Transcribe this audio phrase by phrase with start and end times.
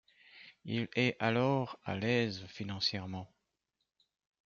[0.65, 3.31] Il est alors à l'aise financièrement.